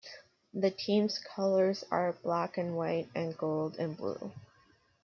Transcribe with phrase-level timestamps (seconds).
[0.51, 4.31] The team's colors are black and white, and gold and blue.